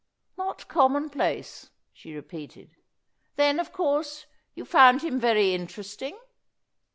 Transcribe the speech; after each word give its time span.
"Not 0.35 0.67
commonplace," 0.67 1.69
she 1.93 2.15
repeated; 2.15 2.71
"then, 3.35 3.59
of 3.59 3.71
course, 3.71 4.25
you 4.55 4.65
found 4.65 5.03
him 5.03 5.19
very 5.19 5.53
interesting?" 5.53 6.17